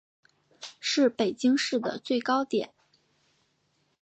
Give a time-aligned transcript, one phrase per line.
[0.79, 2.73] 是北京市的最高点。